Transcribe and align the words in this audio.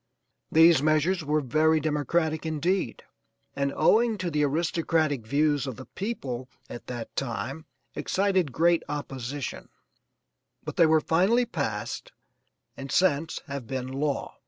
These 0.51 0.81
measures 0.81 1.23
were 1.23 1.41
very 1.41 1.79
democratic 1.79 2.43
indeed 2.43 3.03
and 3.55 3.71
owing 3.75 4.17
to 4.17 4.31
the 4.31 4.43
aristocratic 4.43 5.27
views 5.27 5.67
of 5.67 5.75
the 5.75 5.85
people 5.85 6.49
at 6.71 6.87
that 6.87 7.15
time, 7.15 7.67
excited 7.93 8.51
great 8.51 8.81
opposition, 8.89 9.69
but 10.63 10.75
they 10.75 10.87
were 10.87 11.01
finally 11.01 11.45
passed 11.45 12.13
and 12.75 12.91
since 12.91 13.41
have 13.45 13.67
been 13.67 13.89
law. 13.91 14.37